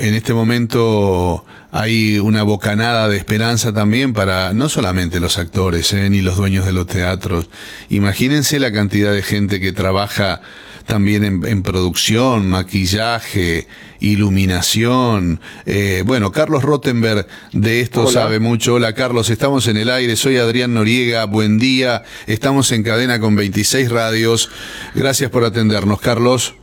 [0.00, 6.08] En este momento hay una bocanada de esperanza también para no solamente los actores eh,
[6.08, 7.50] ni los dueños de los teatros.
[7.88, 10.40] Imagínense la cantidad de gente que trabaja
[10.86, 13.66] también en, producción, maquillaje,
[13.98, 15.40] iluminación.
[15.66, 18.74] Eh, bueno, Carlos Rottenberg de esto sabe mucho.
[18.74, 20.14] Hola Carlos, estamos en el aire.
[20.14, 21.24] Soy Adrián Noriega.
[21.24, 22.04] Buen día.
[22.28, 24.48] Estamos en cadena con 26 radios.
[24.94, 26.54] Gracias por atendernos, Carlos.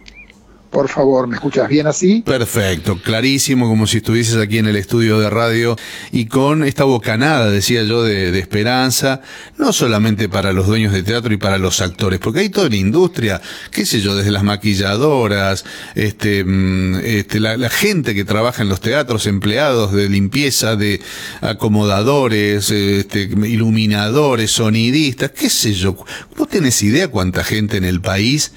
[0.76, 2.22] Por favor, ¿me escuchas bien así?
[2.26, 5.78] Perfecto, clarísimo, como si estuvieses aquí en el estudio de radio
[6.12, 9.22] y con esta bocanada, decía yo, de, esperanza,
[9.58, 12.76] no solamente para los dueños de teatro y para los actores, porque hay toda la
[12.76, 15.64] industria, qué sé yo, desde las maquilladoras,
[15.96, 21.00] este, mm, este la, gente que trabaja en los teatros, empleados de limpieza, de
[21.40, 25.96] acomodadores, este, iluminadores, sonidistas, qué sé yo.
[26.36, 28.52] ¿Vos tenés idea cuánta gente en el país,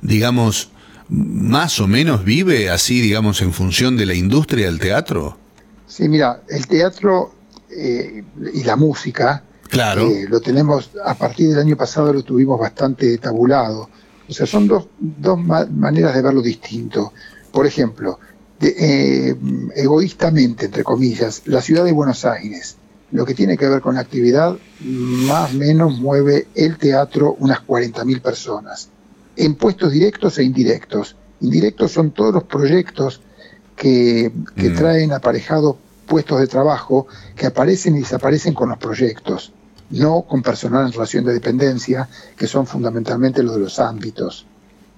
[0.00, 0.70] digamos,
[1.08, 5.36] más o menos vive así, digamos, en función de la industria del teatro?
[5.86, 7.32] Sí, mira, el teatro
[7.70, 8.22] eh,
[8.52, 10.08] y la música, claro.
[10.08, 13.88] Eh, lo tenemos, a partir del año pasado lo tuvimos bastante tabulado.
[14.28, 17.14] O sea, son dos, dos maneras de verlo distinto.
[17.50, 18.18] Por ejemplo,
[18.60, 19.34] eh,
[19.74, 22.76] egoístamente, entre comillas, la ciudad de Buenos Aires,
[23.10, 27.60] lo que tiene que ver con la actividad, más o menos mueve el teatro unas
[27.66, 28.90] 40.000 personas
[29.38, 31.16] en puestos directos e indirectos.
[31.40, 33.20] Indirectos son todos los proyectos
[33.76, 34.74] que, mm.
[34.76, 39.52] traen aparejados puestos de trabajo que aparecen y desaparecen con los proyectos,
[39.90, 44.44] no con personal en relación de dependencia, que son fundamentalmente los de los ámbitos.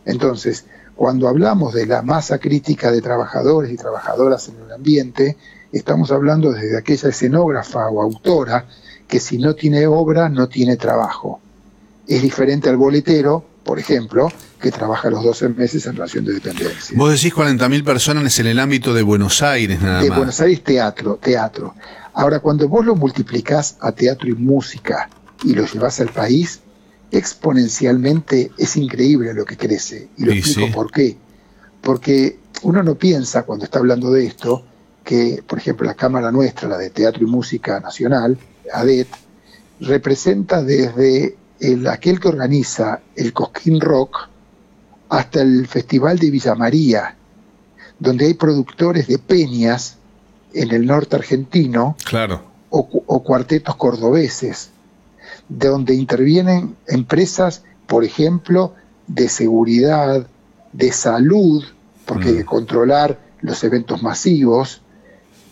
[0.06, 0.64] Entonces,
[0.96, 5.36] cuando hablamos de la masa crítica de trabajadores y trabajadoras en el ambiente,
[5.70, 8.66] estamos hablando desde aquella escenógrafa o autora
[9.06, 11.40] que si no tiene obra no tiene trabajo.
[12.06, 16.96] Es diferente al boletero por ejemplo, que trabaja los 12 meses en relación de dependencia.
[16.96, 20.04] Vos decís 40.000 personas en el ámbito de Buenos Aires, nada más.
[20.04, 21.74] De Buenos Aires, teatro, teatro.
[22.14, 25.08] Ahora, cuando vos lo multiplicás a teatro y música
[25.44, 26.60] y lo llevas al país,
[27.10, 30.08] exponencialmente es increíble lo que crece.
[30.16, 31.16] Y lo explico por qué.
[31.80, 34.64] Porque uno no piensa, cuando está hablando de esto,
[35.04, 38.38] que, por ejemplo, la Cámara nuestra, la de Teatro y Música Nacional,
[38.72, 39.08] ADET,
[39.80, 44.28] representa desde el, aquel que organiza el Cosquín Rock
[45.08, 47.16] hasta el Festival de Villa María,
[47.98, 49.96] donde hay productores de peñas
[50.54, 52.42] en el norte argentino claro.
[52.70, 54.70] o, cuartetos cordobeses,
[55.48, 58.74] donde intervienen empresas, por ejemplo,
[59.06, 60.26] de seguridad,
[60.72, 61.64] de salud,
[62.06, 62.46] porque hay que mm.
[62.46, 64.80] controlar los eventos masivos,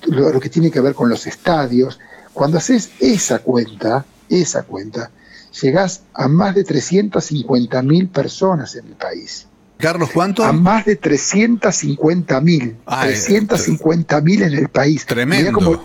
[0.07, 1.99] lo, que tiene que ver con los estadios.
[2.33, 5.11] Cuando haces esa cuenta, esa cuenta,
[5.60, 9.47] llegás a más de 350 mil personas en el país.
[9.78, 10.44] Carlos, ¿cuánto?
[10.44, 12.76] A más de 350 mil.
[12.86, 15.06] 350 mil en el país.
[15.06, 15.53] Tremendo.
[15.53, 15.82] como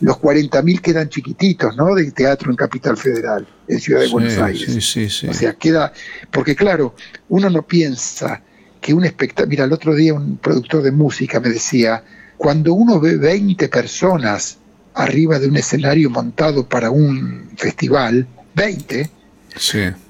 [0.00, 1.94] los 40 mil quedan chiquititos, ¿no?
[1.94, 4.64] De teatro en Capital Federal, en Ciudad de Buenos Aires.
[4.72, 5.28] Sí, sí, sí.
[5.28, 5.92] O sea, queda.
[6.30, 6.94] Porque claro,
[7.28, 8.42] uno no piensa
[8.80, 9.48] que un espectáculo.
[9.48, 12.02] Mira, el otro día un productor de música me decía:
[12.38, 14.58] cuando uno ve 20 personas
[14.94, 19.10] arriba de un escenario montado para un festival, 20,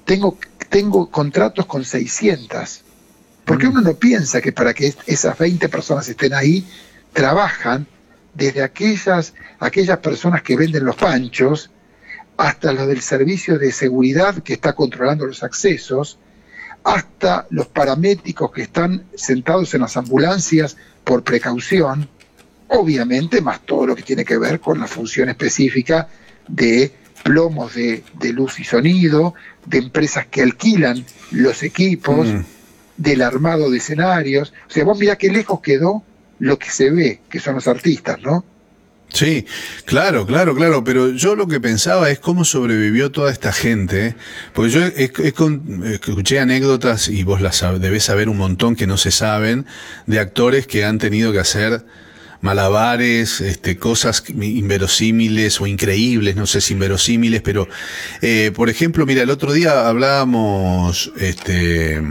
[0.05, 0.39] tengo,
[0.69, 2.83] tengo contratos con 600.
[3.45, 3.71] Porque mm.
[3.71, 6.67] uno no piensa que para que esas 20 personas estén ahí,
[7.13, 7.87] trabajan
[8.35, 11.71] desde aquellas, aquellas personas que venden los panchos
[12.37, 16.19] hasta los del servicio de seguridad que está controlando los accesos,
[16.83, 22.09] hasta los paramédicos que están sentados en las ambulancias por precaución,
[22.69, 26.09] obviamente más todo lo que tiene que ver con la función específica
[26.49, 26.93] de
[27.23, 28.03] plomos de,
[28.33, 29.35] luz y sonido,
[29.67, 32.41] de empresas que alquilan los equipos, mm.
[32.97, 34.53] del armado de escenarios.
[34.69, 36.03] O sea, vos mirá qué lejos quedó
[36.39, 38.45] lo que se ve, que son los artistas, ¿no?
[39.15, 39.47] Sí,
[39.85, 44.17] claro, claro, claro, pero yo lo que pensaba es cómo sobrevivió toda esta gente,
[44.53, 49.67] porque yo escuché anécdotas y vos las debés saber un montón que no se saben,
[50.07, 51.85] de actores que han tenido que hacer
[52.45, 57.67] malabares, este, cosas inverosímiles o increíbles, no sé si inverosímiles, pero
[58.21, 62.03] eh, por ejemplo, mira, el otro día hablábamos este,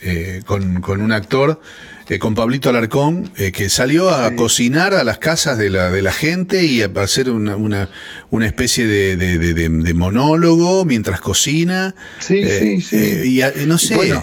[0.00, 1.60] eh, con, con, un actor,
[2.08, 6.12] eh, con Pablito Alarcón, que salió a cocinar a las casas de la, de la
[6.12, 7.90] gente y a hacer una, una,
[8.30, 11.96] una especie de, de, monólogo mientras cocina.
[12.20, 13.40] Sí, sí, sí.
[13.40, 14.22] y no sé.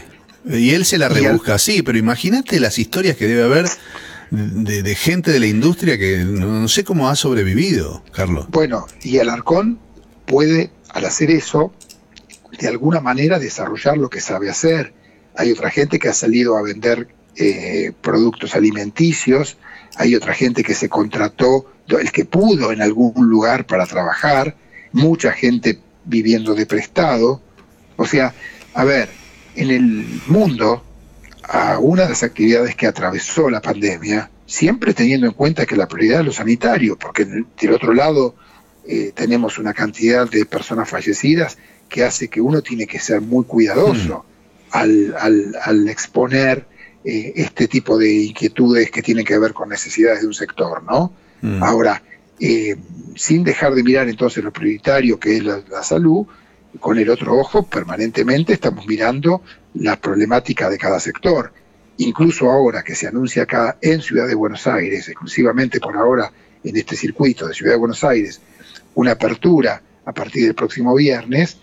[0.49, 3.65] y él se la rebusca así, pero imagínate las historias que debe haber
[4.31, 8.47] de, gente de la industria que no, sé cómo ha sobrevivido, Carlos.
[8.49, 9.79] Bueno, y Alarcón
[10.25, 11.73] puede, al hacer eso,
[12.57, 14.93] de alguna manera desarrollar lo que sabe hacer.
[15.35, 19.57] Hay otra gente que ha salido a vender eh, productos alimenticios,
[19.97, 24.55] hay otra gente que se contrató, el que pudo en algún lugar para trabajar,
[24.93, 27.41] mucha gente viviendo de prestado.
[27.97, 28.33] O sea,
[28.73, 29.09] a ver,
[29.55, 30.83] en el mundo,
[31.43, 35.87] a una de las actividades que atravesó la pandemia, siempre teniendo en cuenta que la
[35.87, 38.35] prioridad es lo sanitario, porque del otro lado
[38.87, 41.57] eh, tenemos una cantidad de personas fallecidas
[41.87, 44.25] que hace que uno tiene que ser muy cuidadoso
[44.73, 45.13] mm.
[45.13, 46.65] al, exponer
[47.03, 51.13] eh, este tipo de inquietudes que tienen que ver con necesidades de un sector, ¿no?
[51.41, 51.63] Mm.
[51.63, 52.01] Ahora,
[52.39, 52.75] eh,
[53.15, 56.25] sin dejar de mirar entonces lo prioritario que es la, salud,
[56.79, 59.41] con el otro ojo permanentemente estamos mirando
[59.73, 61.53] la problemática de cada sector.
[61.97, 66.31] Incluso ahora que se anuncia acá en Ciudad de Buenos Aires, exclusivamente por ahora
[66.63, 68.41] en este circuito de Ciudad de Buenos Aires,
[68.95, 71.57] una apertura a partir del próximo viernes,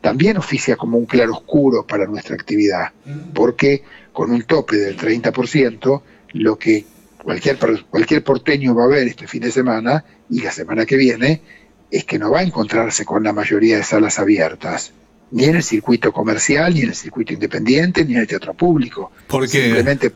[0.00, 2.92] también oficia como un claroscuro para nuestra actividad,
[3.34, 3.82] porque
[4.12, 6.02] con un tope del 30%,
[6.32, 6.84] lo que
[7.22, 11.42] cualquier, cualquier porteño va a ver este fin de semana y la semana que viene
[11.90, 14.92] es que no va a encontrarse con la mayoría de salas abiertas,
[15.30, 19.12] ni en el circuito comercial, ni en el circuito independiente, ni en el teatro público.
[19.26, 19.62] ¿Por qué?
[19.62, 20.10] Simplemente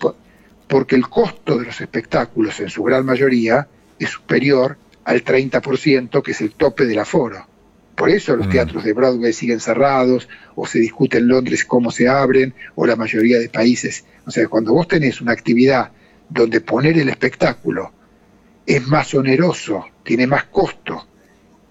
[0.67, 3.67] porque el costo de los espectáculos en su gran mayoría
[3.99, 7.47] es superior al 30%, que es el tope del aforo.
[7.95, 8.51] Por eso los mm.
[8.51, 12.97] teatros de Broadway siguen cerrados, o se discute en Londres cómo se abren, o la
[12.97, 14.05] mayoría de países.
[14.27, 15.91] O sea, cuando vos tenés una actividad
[16.29, 17.93] donde poner el espectáculo
[18.65, 21.07] es más oneroso, tiene más costo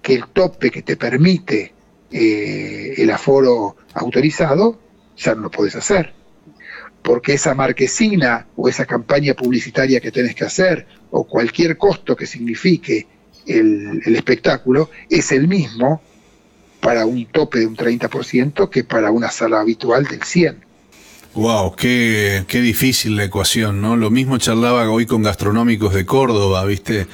[0.09, 1.73] el tope que te permite
[2.11, 4.79] eh, el aforo autorizado,
[5.17, 6.13] ya no lo podés hacer.
[7.03, 12.25] Porque esa marquesina o esa campaña publicitaria que tenés que hacer, o cualquier costo que
[12.25, 13.07] signifique
[13.45, 16.01] el, espectáculo es el mismo
[16.81, 20.55] para un tope de un 30% que para una sala habitual del 100%.
[21.35, 23.95] Wow, qué, qué difícil la ecuación, ¿no?
[23.95, 27.05] Lo mismo charlaba hoy con gastronómicos de Córdoba, ¿viste?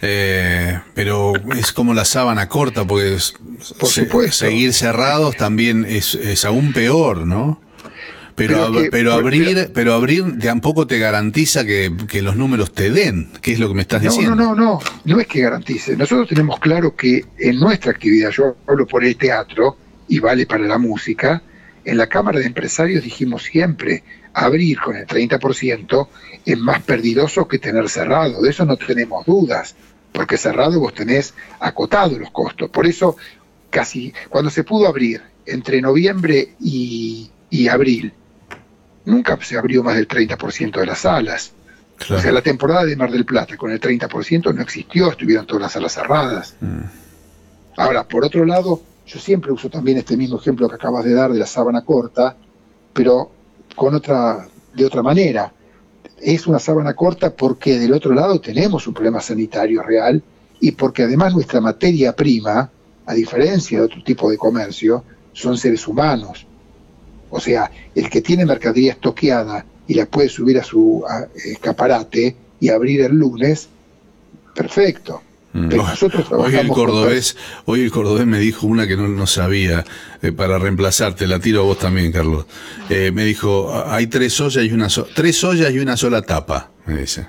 [0.00, 3.18] Eh, pero es como la sábana corta, porque
[3.78, 7.60] Por seguir cerrados también es, es aún peor, ¿no?
[8.36, 11.90] Pero, pero, abrir, pero, abrir tampoco te garantiza que,
[12.22, 14.36] los números te den, que es lo que me estás diciendo.
[14.36, 15.96] No, no, no, no es que garantice.
[15.96, 20.64] Nosotros tenemos claro que en nuestra actividad, yo hablo por el teatro y vale para
[20.68, 21.42] la música,
[21.88, 24.04] en la Cámara de Empresarios dijimos siempre,
[24.34, 26.08] abrir con el 30%
[26.44, 29.74] es más perdidoso que tener cerrado, de eso no tenemos dudas,
[30.12, 32.68] porque cerrado vos tenés acotado los costos.
[32.68, 33.16] Por eso,
[33.70, 38.12] casi cuando se pudo abrir entre noviembre y, y abril,
[39.06, 41.52] nunca se abrió más del 30% de las salas.
[42.10, 45.62] O sea, la temporada de Mar del Plata con el 30% no existió, estuvieron todas
[45.62, 46.54] las salas cerradas.
[46.60, 46.82] Mm.
[47.78, 51.32] Ahora, por otro lado, yo siempre uso también este mismo ejemplo que acabas de dar
[51.32, 52.36] de la sábana corta,
[52.92, 53.30] pero
[53.74, 55.52] con otra, de otra manera.
[56.20, 60.22] Es una sábana corta porque del otro lado tenemos un problema sanitario real
[60.60, 62.70] y porque además nuestra materia prima,
[63.06, 66.46] a diferencia de otro tipo de comercio, son seres humanos.
[67.30, 71.02] O sea, el que tiene mercadería estoqueada y la puede subir a su
[71.34, 73.68] escaparate y abrir el lunes,
[74.54, 75.22] perfecto.
[75.52, 75.68] Mm.
[75.68, 79.82] nosotros hoy el cordobés, hoy el cordobés me dijo una que no, no sabía
[80.20, 82.44] eh, para reemplazarte, la tiro a vos también, Carlos.
[82.90, 86.98] Eh, me dijo, hay tres ollas y una tres ollas y una sola tapa, me
[86.98, 87.26] dice.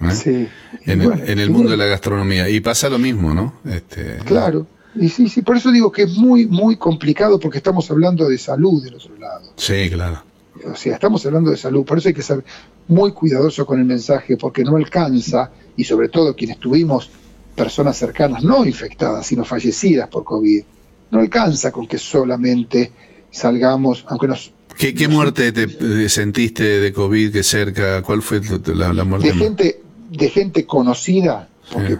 [0.00, 0.10] ¿Eh?
[0.10, 0.48] Sí.
[0.84, 1.00] En,
[1.40, 2.48] el, mundo de la gastronomía.
[2.48, 3.54] Y pasa lo mismo, ¿no?
[3.64, 4.66] Este, claro.
[4.94, 8.38] Y sí, sí, por eso digo que es muy, muy complicado porque estamos hablando de
[8.38, 9.52] salud del otro lado.
[9.56, 10.22] Sí, claro.
[10.70, 12.44] O sea, estamos hablando de salud, por eso hay que ser
[12.86, 17.10] muy cuidadoso con el mensaje porque no alcanza, y sobre todo quienes tuvimos
[17.54, 20.62] personas cercanas no infectadas, sino fallecidas por COVID,
[21.10, 22.92] no alcanza con que solamente
[23.30, 24.52] salgamos, aunque nos...
[24.76, 28.02] ¿Qué, muerte te sentiste de COVID que cerca?
[28.02, 28.40] ¿Cuál fue
[28.74, 29.28] la, muerte?
[29.28, 31.98] De gente, de gente conocida, porque,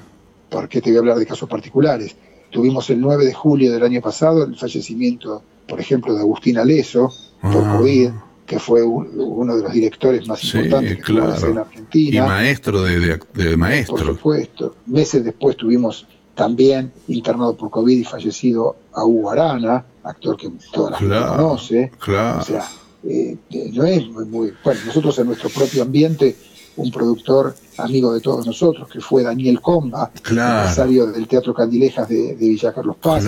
[0.50, 2.16] porque te voy a hablar de casos particulares
[2.54, 7.12] Tuvimos el 9 de julio del año pasado el fallecimiento, por ejemplo, de Agustín Aleso
[7.42, 7.76] por ah.
[7.76, 8.10] COVID,
[8.46, 12.24] que fue uno de los directores más importantes que en Argentina.
[12.24, 13.96] Y maestro de, de, maestro.
[13.96, 14.76] Por supuesto.
[14.86, 20.90] Meses después tuvimos también internado por COVID y fallecido a Hugo Arana, actor que toda
[20.92, 21.92] la gente conoce.
[21.98, 22.40] Claro.
[22.40, 22.68] O sea,
[23.04, 23.36] eh,
[23.72, 26.36] no es muy, Bueno, nosotros en nuestro propio ambiente
[26.76, 32.34] un productor amigo de todos nosotros, que fue Daniel Comba, empresario del Teatro Candilejas de,
[32.34, 33.24] Villa Carlos Paz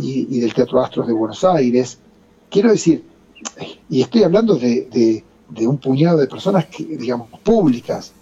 [0.00, 1.98] y, del Teatro Astros de Buenos Aires.
[2.50, 3.04] Quiero decir,
[3.88, 5.24] y estoy hablando de,
[5.60, 8.12] un puñado de personas, que, digamos, públicas.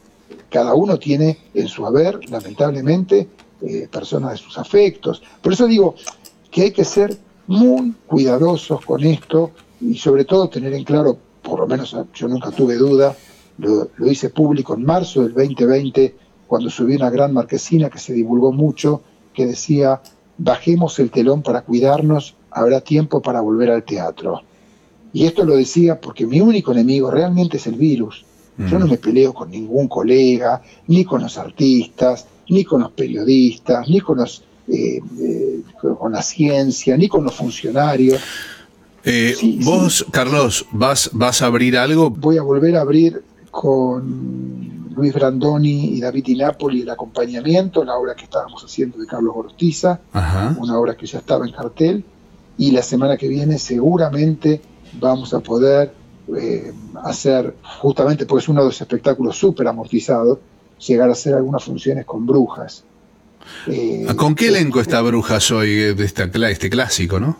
[0.50, 3.28] Cada uno tiene en su haber, lamentablemente,
[3.60, 5.22] eh, personas de sus afectos.
[5.42, 5.94] Por eso digo
[6.50, 11.60] que hay que ser muy cuidadosos con esto y sobre todo tener en claro, por
[11.60, 13.16] lo menos yo nunca tuve duda,
[13.58, 16.14] lo, hice público en marzo del 2020,
[16.46, 20.00] cuando subí una gran marquesina que se divulgó mucho, que decía,
[20.38, 24.42] bajemos el telón para cuidarnos, habrá tiempo para volver al teatro.
[25.12, 28.24] Y esto lo decía porque mi único enemigo realmente es el virus.
[28.58, 33.86] Yo no me peleo con ningún colega, ni con los artistas, ni con los periodistas,
[33.86, 38.20] ni con los eh, eh, con la ciencia, ni con los funcionarios.
[39.04, 42.10] Eh, vos, Carlos, ¿vas, ¿vas a abrir algo?
[42.10, 43.22] Voy a volver a abrir
[43.52, 49.06] con Luis Brandoni y David Di Napoli el acompañamiento, la obra que estábamos haciendo de
[49.06, 50.00] Carlos Ortiza,
[50.58, 52.04] una obra que ya estaba en cartel,
[52.58, 54.60] y la semana que viene seguramente
[54.94, 55.92] vamos a poder
[56.36, 56.72] eh,
[57.04, 60.38] hacer, justamente porque es uno de los espectáculos súper amortizados,
[60.86, 62.84] llegar a hacer algunas funciones con brujas.
[63.66, 67.38] Eh, ¿Con qué elenco está Brujas hoy, de este clásico, no?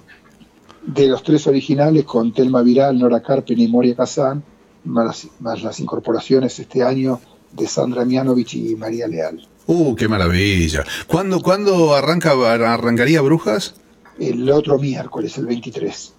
[0.87, 4.43] De los tres originales, con Telma Viral, Nora Carpen y Moria Kazan,
[4.85, 7.21] más, las incorporaciones este año
[7.53, 9.49] de Sandra Mianovich y María Leal.
[9.67, 10.85] ¡Uh, qué maravilla!
[11.09, 13.75] ¿Cuándo, ¿cuándo arranca, arrancaría Brujas?
[14.19, 16.13] El otro miércoles, el 23.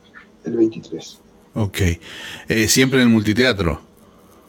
[0.48, 1.20] El 23.
[1.56, 1.80] Ok.
[2.48, 3.82] Eh, ¿Siempre en el multiteatro?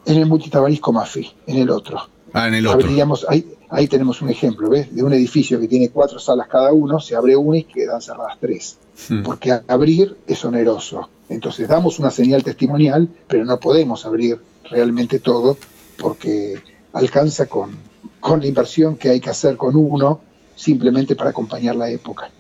[0.07, 2.01] En el multitabarisco Mafi, en el otro.
[2.33, 2.89] Ah, en el otro.
[3.29, 4.95] ahí, ahí tenemos un ejemplo, ¿ves?
[4.95, 8.39] De un edificio que tiene cuatro salas cada uno, se abre una y quedan cerradas
[8.41, 8.79] tres.
[9.09, 9.23] Hmm.
[9.23, 11.09] Porque abrir es oneroso.
[11.29, 14.39] Entonces damos una señal testimonial, pero no podemos abrir
[14.71, 15.59] realmente todo
[15.99, 16.63] porque
[16.93, 17.77] alcanza con,
[18.21, 20.21] con la inversión que hay que hacer con uno
[20.55, 22.31] simplemente para acompañar la época.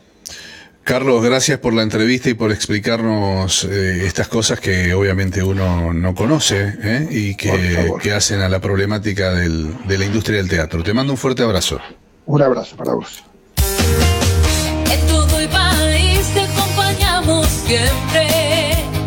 [0.89, 6.15] Carlos, gracias por la entrevista y por explicarnos eh, estas cosas que obviamente uno no
[6.15, 7.07] conoce ¿eh?
[7.11, 10.83] y que, hacen a la problemática del, de la industria del teatro.
[10.83, 11.79] Te mando un fuerte abrazo.
[12.25, 13.23] Un abrazo para vos.
[14.91, 18.27] En todo el país te acompañamos siempre,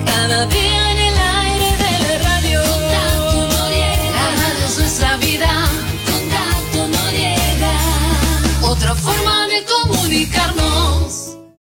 [0.05, 2.61] cada día en el aire de la radio.
[2.61, 5.49] Contacto Noriega, la radio es nuestra vida.
[6.05, 7.73] Contacto Noriega,
[8.69, 10.70] otra forma de comunicarnos.